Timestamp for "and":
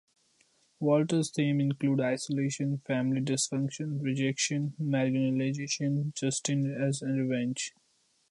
7.03-7.29